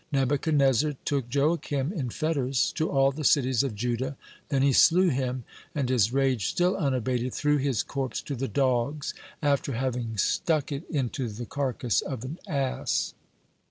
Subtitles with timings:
[0.11, 4.17] Nebuchadnezzar took Jehoiakim in fetters to all the cities of Judah,
[4.49, 5.43] then he slew him,
[5.75, 10.85] and, his rage still unabated, threw his corpse to the dogs after having stuck it
[10.89, 13.13] into the carcass of an ass.